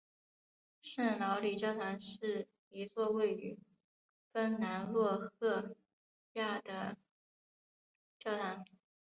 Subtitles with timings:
[0.81, 3.59] 圣劳里教堂是一座位于
[4.33, 5.75] 芬兰洛赫
[6.33, 6.97] 亚的
[8.17, 8.65] 教堂。